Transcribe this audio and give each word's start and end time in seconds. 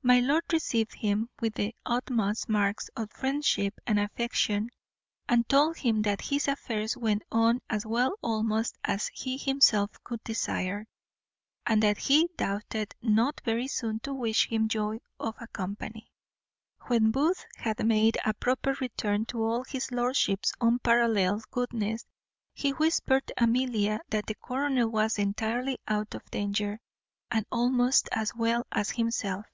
My 0.00 0.20
lord 0.20 0.44
received 0.52 0.94
him 0.94 1.28
with 1.40 1.54
the 1.54 1.74
utmost 1.84 2.48
marks 2.48 2.88
of 2.96 3.10
friendship 3.10 3.80
and 3.84 3.98
affection, 3.98 4.70
and 5.28 5.46
told 5.48 5.78
him 5.78 6.02
that 6.02 6.20
his 6.20 6.46
affairs 6.46 6.96
went 6.96 7.24
on 7.32 7.60
as 7.68 7.84
well 7.84 8.14
almost 8.22 8.78
as 8.84 9.08
he 9.08 9.36
himself 9.36 9.92
could 10.04 10.22
desire, 10.22 10.86
and 11.66 11.82
that 11.82 11.98
he 11.98 12.28
doubted 12.36 12.94
not 13.02 13.40
very 13.44 13.66
soon 13.66 13.98
to 14.00 14.14
wish 14.14 14.48
him 14.48 14.68
joy 14.68 14.98
of 15.18 15.34
a 15.40 15.48
company. 15.48 16.12
When 16.82 17.10
Booth 17.10 17.44
had 17.56 17.84
made 17.84 18.18
a 18.24 18.34
proper 18.34 18.74
return 18.80 19.24
to 19.26 19.42
all 19.42 19.64
his 19.64 19.90
lordship's 19.90 20.52
unparalleled 20.60 21.42
goodness, 21.50 22.06
he 22.54 22.70
whispered 22.70 23.32
Amelia 23.36 23.98
that 24.10 24.26
the 24.26 24.36
colonel 24.36 24.90
was 24.90 25.18
entirely 25.18 25.76
out 25.88 26.14
of 26.14 26.30
danger, 26.30 26.78
and 27.32 27.44
almost 27.50 28.08
as 28.12 28.32
well 28.36 28.64
as 28.70 28.90
himself. 28.92 29.44